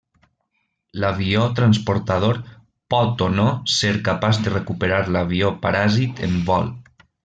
L'avió 1.03 1.43
transportador 1.59 2.41
pot 2.95 3.23
o 3.27 3.29
no 3.37 3.47
ser 3.77 3.95
capaç 4.11 4.43
de 4.49 4.57
recuperar 4.59 5.07
l'avió 5.15 5.57
paràsit 5.69 6.29
en 6.31 6.39
vol. 6.53 6.79